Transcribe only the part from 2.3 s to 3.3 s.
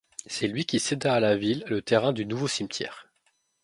cimetière.